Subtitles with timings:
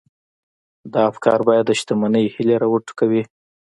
[0.93, 3.23] دا افکار بايد د شتمنۍ هيلې را وټوکوي.